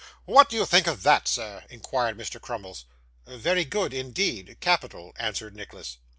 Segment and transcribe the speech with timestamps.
[0.25, 2.41] 'What did you think of that, sir?' inquired Mr.
[2.41, 2.85] Crummles.
[3.27, 5.97] 'Very good, indeed capital,' answered Nicholas.